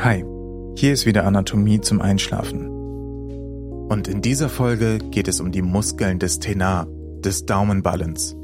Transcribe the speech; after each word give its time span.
Hi, 0.00 0.24
hier 0.76 0.92
ist 0.92 1.06
wieder 1.06 1.26
Anatomie 1.26 1.80
zum 1.80 2.00
Einschlafen. 2.00 2.68
Und 3.88 4.06
in 4.06 4.22
dieser 4.22 4.48
Folge 4.48 4.98
geht 4.98 5.26
es 5.26 5.40
um 5.40 5.50
die 5.50 5.60
Muskeln 5.60 6.20
des 6.20 6.38
Tenar, 6.38 6.86
des 7.18 7.46
Daumenballens. 7.46 8.36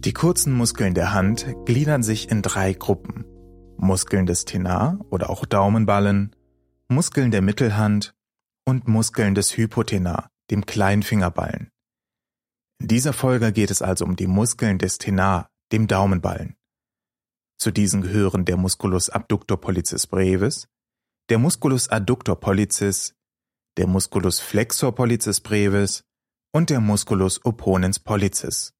Die 0.00 0.14
kurzen 0.14 0.54
Muskeln 0.54 0.94
der 0.94 1.12
Hand 1.12 1.44
gliedern 1.66 2.02
sich 2.02 2.30
in 2.30 2.40
drei 2.40 2.72
Gruppen. 2.72 3.26
Muskeln 3.76 4.24
des 4.24 4.46
Tenar 4.46 4.98
oder 5.10 5.28
auch 5.28 5.44
Daumenballen, 5.44 6.34
Muskeln 6.88 7.30
der 7.30 7.42
Mittelhand 7.42 8.14
und 8.64 8.88
Muskeln 8.88 9.34
des 9.34 9.58
Hypotenar, 9.58 10.30
dem 10.50 10.64
Kleinfingerballen. 10.64 11.68
In 12.80 12.88
dieser 12.88 13.12
Folge 13.12 13.52
geht 13.52 13.70
es 13.70 13.82
also 13.82 14.06
um 14.06 14.16
die 14.16 14.26
Muskeln 14.26 14.78
des 14.78 14.96
Tenar, 14.96 15.50
dem 15.70 15.86
Daumenballen. 15.86 16.57
Zu 17.58 17.72
diesen 17.72 18.02
gehören 18.02 18.44
der 18.44 18.56
Musculus 18.56 19.10
abductor 19.10 19.60
pollicis 19.60 20.06
brevis, 20.06 20.68
der 21.28 21.38
Musculus 21.38 21.88
adductor 21.88 22.38
pollicis, 22.38 23.14
der 23.76 23.88
Musculus 23.88 24.38
flexor 24.40 24.94
pollicis 24.94 25.40
brevis 25.40 26.04
und 26.52 26.70
der 26.70 26.80
Musculus 26.80 27.44
opponens 27.44 27.98
pollicis. 27.98 28.74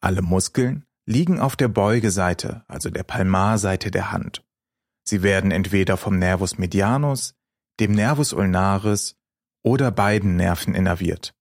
Alle 0.00 0.22
Muskeln 0.22 0.84
liegen 1.06 1.40
auf 1.40 1.56
der 1.56 1.68
Beugeseite, 1.68 2.64
also 2.68 2.88
der 2.88 3.02
Palmarseite 3.02 3.90
der 3.90 4.12
Hand. 4.12 4.44
Sie 5.04 5.22
werden 5.22 5.50
entweder 5.50 5.96
vom 5.96 6.18
Nervus 6.18 6.58
medianus, 6.58 7.34
dem 7.80 7.92
Nervus 7.92 8.32
ulnaris 8.32 9.16
oder 9.64 9.90
beiden 9.90 10.36
Nerven 10.36 10.74
innerviert. 10.74 11.34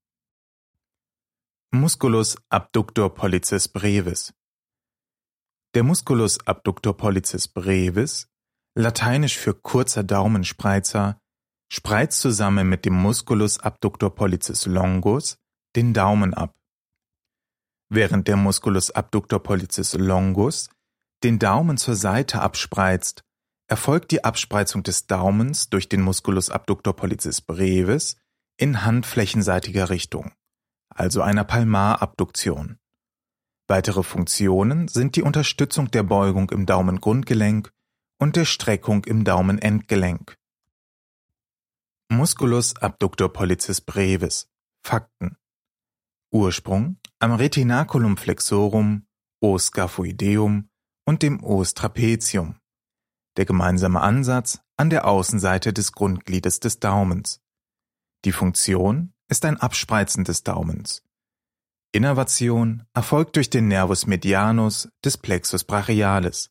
Musculus 1.72 2.36
abductor 2.50 3.14
pollicis 3.14 3.68
brevis 3.68 4.34
der 5.74 5.84
Musculus 5.84 6.46
abductor 6.46 6.96
pollicis 6.98 7.48
brevis, 7.48 8.28
lateinisch 8.76 9.38
für 9.38 9.54
kurzer 9.54 10.04
Daumenspreizer, 10.04 11.18
spreizt 11.72 12.20
zusammen 12.20 12.68
mit 12.68 12.86
dem 12.86 12.94
Musculus 12.94 13.60
abductor 13.60 14.14
pollicis 14.14 14.66
longus 14.66 15.38
den 15.76 15.94
Daumen 15.94 16.34
ab. 16.34 16.54
Während 17.90 18.28
der 18.28 18.36
Musculus 18.36 18.92
abductor 18.92 19.40
pollicis 19.40 19.94
longus 19.94 20.70
den 21.24 21.40
Daumen 21.40 21.78
zur 21.78 21.96
Seite 21.96 22.42
abspreizt, 22.42 23.24
erfolgt 23.68 24.12
die 24.12 24.26
Abspreizung 24.26 24.84
des 24.84 25.08
Daumens 25.08 25.70
durch 25.70 25.88
den 25.88 26.02
Musculus 26.02 26.50
abductor 26.50 26.94
pollicis 26.94 27.40
brevis 27.42 28.18
in 28.58 28.84
handflächenseitiger 28.84 29.90
Richtung, 29.90 30.34
also 30.90 31.22
einer 31.22 31.46
Palmarabduktion. 31.46 32.81
Weitere 33.72 34.04
Funktionen 34.04 34.90
sind 34.90 35.16
die 35.16 35.22
Unterstützung 35.22 35.90
der 35.92 36.04
Beugung 36.04 36.50
im 36.50 36.66
Daumengrundgelenk 36.66 37.72
und 38.20 38.36
der 38.36 38.44
Streckung 38.44 39.06
im 39.06 39.24
Daumenendgelenk. 39.24 40.38
Musculus 42.10 42.76
abductor 42.76 43.32
pollicis 43.32 43.80
brevis 43.80 44.50
Fakten 44.86 45.38
Ursprung 46.34 46.98
am 47.20 47.32
Retinaculum 47.32 48.18
flexorum, 48.18 49.08
Os 49.42 49.68
scaphoideum 49.68 50.70
und 51.06 51.24
dem 51.24 51.42
Os 51.42 51.74
trapezium. 51.74 52.58
Der 53.38 53.46
gemeinsame 53.46 54.02
Ansatz 54.02 54.60
an 54.76 54.90
der 54.90 55.08
Außenseite 55.08 55.72
des 55.72 55.94
Grundgliedes 55.94 56.60
des 56.60 56.82
Daumens. 56.82 57.40
Die 58.26 58.34
Funktion 58.34 59.14
ist 59.30 59.46
ein 59.46 59.56
Abspreizen 59.56 60.26
des 60.26 60.44
Daumens. 60.44 61.04
Innervation 61.94 62.86
erfolgt 62.94 63.36
durch 63.36 63.50
den 63.50 63.68
Nervus 63.68 64.08
medianus 64.08 64.88
des 65.04 65.18
Plexus 65.18 65.66
brachialis, 65.66 66.50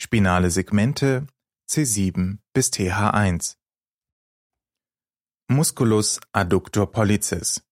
spinale 0.00 0.50
Segmente 0.50 1.26
C7 1.68 2.38
bis 2.54 2.72
TH1. 2.72 3.56
Musculus 5.48 6.18
adductor 6.32 6.90
pollicis 6.90 7.62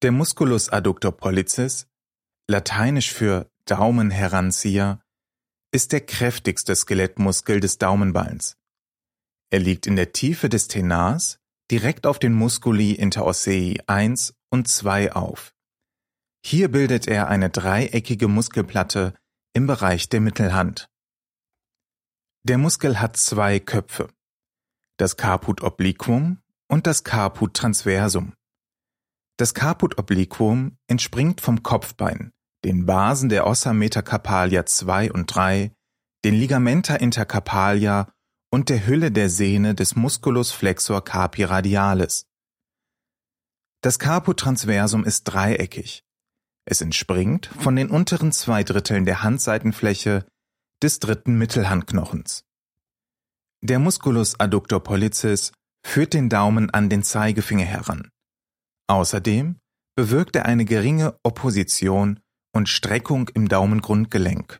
Der 0.00 0.12
Musculus 0.12 0.70
adductor 0.70 1.12
pollicis, 1.12 1.86
lateinisch 2.48 3.12
für 3.12 3.50
Daumenheranzieher, 3.66 5.02
ist 5.70 5.92
der 5.92 6.00
kräftigste 6.00 6.74
Skelettmuskel 6.74 7.60
des 7.60 7.76
Daumenballs. 7.76 8.56
Er 9.50 9.58
liegt 9.58 9.86
in 9.86 9.96
der 9.96 10.12
Tiefe 10.12 10.48
des 10.48 10.68
Tenars 10.68 11.40
direkt 11.70 12.06
auf 12.06 12.18
den 12.18 12.32
Musculi 12.32 12.92
interossei 12.92 13.76
1 13.86 14.35
und 14.50 14.68
2 14.68 15.12
auf. 15.12 15.52
Hier 16.44 16.70
bildet 16.70 17.08
er 17.08 17.28
eine 17.28 17.50
dreieckige 17.50 18.28
Muskelplatte 18.28 19.14
im 19.52 19.66
Bereich 19.66 20.08
der 20.08 20.20
Mittelhand. 20.20 20.88
Der 22.44 22.58
Muskel 22.58 23.00
hat 23.00 23.16
zwei 23.16 23.58
Köpfe, 23.58 24.08
das 24.98 25.16
Caput 25.16 25.62
obliquum 25.62 26.38
und 26.68 26.86
das 26.86 27.02
Caput 27.02 27.54
transversum. 27.54 28.34
Das 29.38 29.52
Caput 29.54 29.98
obliquum 29.98 30.78
entspringt 30.86 31.40
vom 31.40 31.62
Kopfbein, 31.62 32.32
den 32.64 32.86
Basen 32.86 33.28
der 33.28 33.46
Ossa 33.46 33.72
metacarpalia 33.72 34.64
2 34.64 35.12
und 35.12 35.26
3, 35.26 35.72
den 36.24 36.34
Ligamenta 36.34 36.94
intercarpalia 36.94 38.12
und 38.50 38.68
der 38.68 38.86
Hülle 38.86 39.10
der 39.10 39.28
Sehne 39.28 39.74
des 39.74 39.96
Musculus 39.96 40.52
flexor 40.52 41.04
carpi 41.04 41.44
radialis. 41.44 42.26
Das 43.86 44.00
Caput 44.00 44.40
transversum 44.40 45.04
ist 45.04 45.22
dreieckig. 45.22 46.02
Es 46.64 46.80
entspringt 46.80 47.46
von 47.46 47.76
den 47.76 47.88
unteren 47.88 48.32
zwei 48.32 48.64
Dritteln 48.64 49.04
der 49.04 49.22
Handseitenfläche 49.22 50.26
des 50.82 50.98
dritten 50.98 51.38
Mittelhandknochens. 51.38 52.42
Der 53.60 53.78
Musculus 53.78 54.40
adductor 54.40 54.82
pollicis 54.82 55.52
führt 55.84 56.14
den 56.14 56.28
Daumen 56.28 56.68
an 56.70 56.88
den 56.88 57.04
Zeigefinger 57.04 57.64
heran. 57.64 58.10
Außerdem 58.88 59.60
bewirkt 59.94 60.34
er 60.34 60.46
eine 60.46 60.64
geringe 60.64 61.16
Opposition 61.22 62.18
und 62.52 62.68
Streckung 62.68 63.28
im 63.34 63.46
Daumengrundgelenk. 63.46 64.58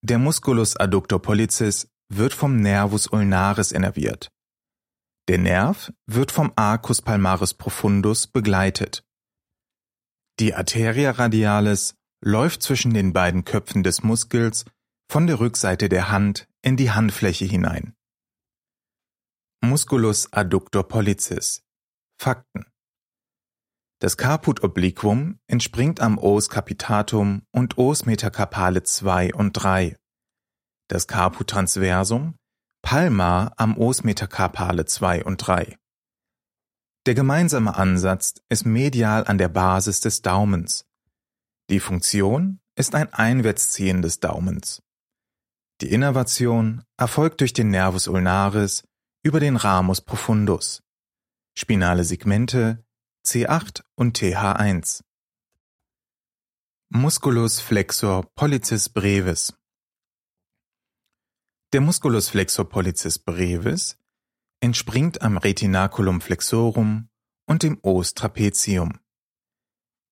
Der 0.00 0.16
Musculus 0.16 0.74
adductor 0.78 1.20
pollicis 1.20 1.86
wird 2.08 2.32
vom 2.32 2.56
Nervus 2.56 3.08
ulnaris 3.08 3.72
innerviert. 3.72 4.30
Der 5.28 5.38
Nerv 5.38 5.92
wird 6.06 6.32
vom 6.32 6.52
Arcus 6.56 7.00
palmaris 7.00 7.54
profundus 7.54 8.26
begleitet. 8.26 9.04
Die 10.40 10.54
Arteria 10.54 11.12
radialis 11.12 11.94
läuft 12.24 12.62
zwischen 12.62 12.92
den 12.92 13.12
beiden 13.12 13.44
Köpfen 13.44 13.82
des 13.82 14.02
Muskels 14.02 14.64
von 15.08 15.26
der 15.26 15.38
Rückseite 15.38 15.88
der 15.88 16.10
Hand 16.10 16.48
in 16.62 16.76
die 16.76 16.90
Handfläche 16.90 17.44
hinein. 17.44 17.94
Musculus 19.60 20.32
adductor 20.32 20.88
pollicis 20.88 21.62
Fakten 22.20 22.66
Das 24.00 24.16
Caput 24.16 24.64
obliquum 24.64 25.38
entspringt 25.46 26.00
am 26.00 26.18
Os 26.18 26.48
capitatum 26.48 27.42
und 27.52 27.78
Os 27.78 28.06
metacarpale 28.06 28.82
2 28.82 29.34
und 29.34 29.52
3. 29.52 29.96
Das 30.88 31.06
Caput 31.06 31.48
transversum 31.48 32.34
Palmar 32.82 33.52
am 33.56 33.78
Os 33.78 34.04
metacarpale 34.04 34.84
2 34.84 35.24
und 35.24 35.38
3. 35.38 35.78
Der 37.06 37.14
gemeinsame 37.14 37.76
Ansatz 37.76 38.34
ist 38.48 38.66
medial 38.66 39.26
an 39.26 39.38
der 39.38 39.48
Basis 39.48 40.00
des 40.00 40.22
Daumens. 40.22 40.84
Die 41.70 41.80
Funktion 41.80 42.60
ist 42.76 42.94
ein 42.94 43.12
Einwärtsziehen 43.12 44.02
des 44.02 44.20
Daumens. 44.20 44.82
Die 45.80 45.90
Innervation 45.90 46.84
erfolgt 46.96 47.40
durch 47.40 47.52
den 47.52 47.70
Nervus 47.70 48.08
ulnaris 48.08 48.84
über 49.22 49.40
den 49.40 49.56
Ramus 49.56 50.00
profundus. 50.00 50.82
Spinale 51.56 52.04
Segmente 52.04 52.84
C8 53.26 53.82
und 53.94 54.18
TH1. 54.18 55.02
Musculus 56.90 57.60
flexor 57.60 58.30
pollicis 58.34 58.88
brevis 58.88 59.54
der 61.72 61.80
Musculus 61.80 62.28
flexor 62.28 62.68
pollicis 62.68 63.18
brevis 63.18 63.98
entspringt 64.60 65.22
am 65.22 65.38
Retinaculum 65.38 66.20
flexorum 66.20 67.08
und 67.46 67.62
dem 67.62 67.78
Os 67.82 68.14
trapezium. 68.14 69.00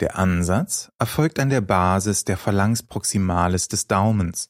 Der 0.00 0.16
Ansatz 0.16 0.90
erfolgt 0.98 1.38
an 1.38 1.50
der 1.50 1.60
Basis 1.60 2.24
der 2.24 2.38
Phalanx 2.38 2.82
proximalis 2.82 3.68
des 3.68 3.86
Daumens. 3.86 4.48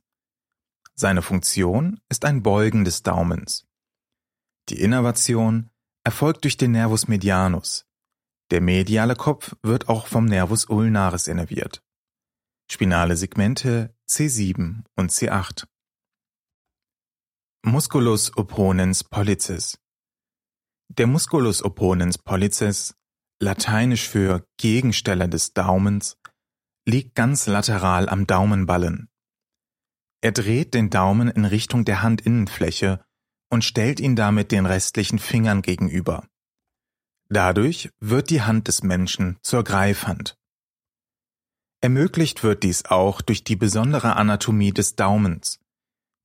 Seine 0.95 1.23
Funktion 1.23 2.01
ist 2.09 2.25
ein 2.25 2.43
Beugen 2.43 2.85
des 2.85 3.03
Daumens. 3.03 3.67
Die 4.69 4.81
Innervation 4.81 5.71
erfolgt 6.05 6.45
durch 6.45 6.57
den 6.57 6.71
Nervus 6.71 7.09
medianus. 7.09 7.87
Der 8.51 8.61
mediale 8.61 9.17
Kopf 9.17 9.57
wird 9.63 9.89
auch 9.89 10.07
vom 10.07 10.27
Nervus 10.27 10.67
ulnaris 10.67 11.27
innerviert. 11.27 11.83
Spinale 12.71 13.17
Segmente 13.17 13.97
C7 14.09 14.85
und 14.95 15.11
C8. 15.11 15.67
Musculus 17.63 18.35
opponens 18.39 19.05
pollicis 19.05 19.79
Der 20.89 21.07
Musculus 21.07 21.63
opponens 21.63 22.17
pollicis, 22.17 22.95
lateinisch 23.39 24.09
für 24.09 24.47
Gegensteller 24.57 25.29
des 25.29 25.53
Daumens, 25.53 26.17
liegt 26.89 27.15
ganz 27.15 27.47
lateral 27.47 28.09
am 28.09 28.27
Daumenballen. 28.27 29.11
Er 30.23 30.33
dreht 30.33 30.73
den 30.73 30.89
Daumen 30.89 31.29
in 31.29 31.45
Richtung 31.45 31.85
der 31.85 32.03
Handinnenfläche 32.03 33.05
und 33.51 33.63
stellt 33.63 34.01
ihn 34.01 34.17
damit 34.17 34.53
den 34.53 34.65
restlichen 34.65 35.19
Fingern 35.19 35.61
gegenüber. 35.61 36.27
Dadurch 37.29 37.91
wird 38.01 38.31
die 38.31 38.41
Hand 38.41 38.69
des 38.69 38.83
Menschen 38.83 39.39
zur 39.43 39.65
Greifhand. 39.65 40.35
Ermöglicht 41.83 42.43
wird 42.43 42.63
dies 42.63 42.87
auch 42.87 43.21
durch 43.21 43.45
die 43.45 43.57
besondere 43.57 44.17
Anatomie 44.17 44.73
des 44.73 44.97
Daumens. 44.97 45.60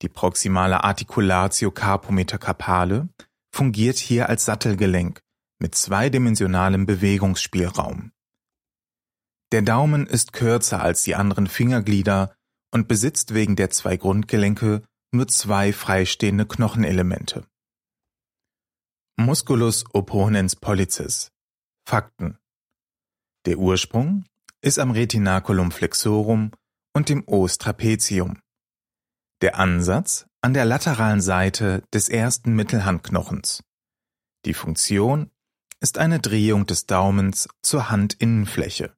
Die 0.06 0.10
proximale 0.10 0.84
Articulatio 0.84 1.72
carpometacapale 1.72 3.10
fungiert 3.52 3.98
hier 3.98 4.30
als 4.30 4.46
Sattelgelenk 4.46 5.20
mit 5.58 5.74
zweidimensionalem 5.74 6.86
Bewegungsspielraum. 6.86 8.12
Der 9.52 9.64
Daumen 9.64 10.06
ist 10.06 10.32
kürzer 10.32 10.84
als 10.84 11.02
die 11.02 11.16
anderen 11.16 11.48
Fingerglieder 11.48 12.36
und 12.70 12.88
besitzt 12.88 13.34
wegen 13.34 13.56
der 13.56 13.72
zwei 13.72 13.98
Grundgelenke 13.98 14.84
nur 15.12 15.28
zwei 15.28 15.74
freistehende 15.74 16.46
Knochenelemente. 16.46 17.48
Musculus 19.18 19.86
opponens 19.92 20.56
pollicis 20.56 21.32
Fakten 21.84 22.38
Der 23.48 23.58
Ursprung 23.58 24.26
ist 24.62 24.78
am 24.78 24.92
Retinaculum 24.92 25.72
flexorum 25.72 26.52
und 26.94 27.10
dem 27.10 27.28
Os 27.28 27.58
trapezium. 27.58 28.38
Der 29.46 29.60
Ansatz 29.60 30.26
an 30.42 30.56
der 30.56 30.66
lateralen 30.66 31.22
Seite 31.22 31.84
des 31.94 32.10
ersten 32.10 32.56
Mittelhandknochens. 32.56 33.64
Die 34.44 34.56
Funktion 34.56 35.30
ist 35.82 36.00
eine 36.00 36.20
Drehung 36.20 36.66
des 36.66 36.88
Daumens 36.88 37.48
zur 37.62 37.92
Handinnenfläche. 37.92 38.98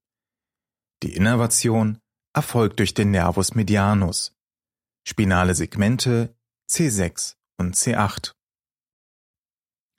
Die 1.04 1.14
Innervation 1.14 2.00
erfolgt 2.34 2.80
durch 2.80 2.94
den 2.94 3.12
Nervus 3.12 3.56
medianus. 3.56 4.38
Spinale 5.06 5.54
Segmente 5.54 6.34
C6 6.72 7.36
und 7.58 7.76
C8. 7.76 8.32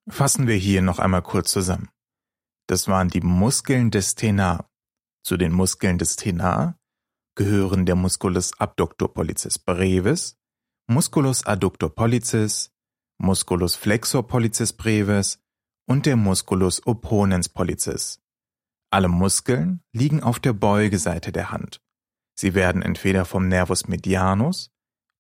Fassen 0.09 0.47
wir 0.47 0.57
hier 0.57 0.81
noch 0.81 0.99
einmal 0.99 1.21
kurz 1.21 1.51
zusammen. 1.51 1.91
Das 2.69 2.89
waren 2.89 3.11
die 3.11 3.21
Muskeln 3.21 3.91
des 3.91 4.15
Tenar. 4.15 4.71
Zu 5.23 5.37
den 5.37 5.53
Muskeln 5.53 5.99
des 5.99 6.17
Tenar 6.17 6.79
gehören 7.35 7.85
der 7.85 7.97
Musculus 7.97 8.59
abductor 8.59 9.13
pollicis 9.13 9.59
brevis, 9.59 10.38
Musculus 10.91 11.45
adductor 11.45 11.95
pollicis, 11.95 12.71
Musculus 13.19 13.77
flexor 13.77 14.27
pollicis 14.27 14.73
brevis 14.73 15.39
und 15.87 16.07
der 16.07 16.17
Musculus 16.17 16.87
opponens 16.87 17.51
pollicis. 17.51 18.21
Alle 18.91 19.09
Muskeln 19.09 19.83
liegen 19.93 20.23
auf 20.23 20.41
der 20.41 20.55
Beugeseite 20.55 21.31
der 21.31 21.51
Hand. 21.51 21.83
Sie 22.39 22.55
werden 22.55 22.81
entweder 22.81 23.27
vom 23.27 23.49
Nervus 23.49 23.87
medianus 23.87 24.71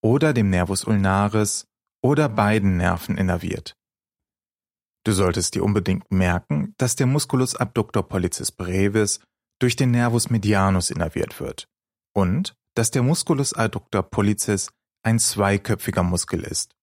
oder 0.02 0.32
dem 0.32 0.48
Nervus 0.48 0.84
ulnaris 0.84 1.66
oder 2.02 2.30
beiden 2.30 2.78
Nerven 2.78 3.18
innerviert. 3.18 3.74
Du 5.04 5.12
solltest 5.12 5.54
dir 5.54 5.62
unbedingt 5.62 6.10
merken, 6.10 6.72
dass 6.78 6.96
der 6.96 7.06
Musculus 7.06 7.54
abductor 7.54 8.08
pollicis 8.08 8.52
brevis 8.52 9.20
durch 9.60 9.76
den 9.76 9.90
Nervus 9.90 10.30
medianus 10.30 10.90
innerviert 10.90 11.38
wird 11.40 11.68
und 12.14 12.54
dass 12.74 12.90
der 12.90 13.02
Musculus 13.02 13.52
adductor 13.52 14.02
pollicis 14.02 14.70
ein 15.02 15.18
zweiköpfiger 15.18 16.02
Muskel 16.02 16.42
ist. 16.42 16.77